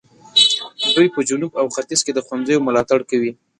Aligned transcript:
دوی 0.95 1.07
په 1.15 1.19
جنوب 1.29 1.51
او 1.61 1.67
ختیځ 1.75 1.99
کې 2.05 2.11
د 2.13 2.19
ښوونځیو 2.25 2.65
ملاتړ 2.67 2.99
کوي. 3.09 3.31